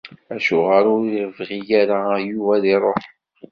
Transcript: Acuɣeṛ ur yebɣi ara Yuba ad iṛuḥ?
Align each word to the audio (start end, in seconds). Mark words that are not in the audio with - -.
Acuɣeṛ 0.35 0.85
ur 0.95 1.03
yebɣi 1.15 1.59
ara 1.81 1.99
Yuba 2.29 2.51
ad 2.57 2.63
iṛuḥ? 2.73 3.03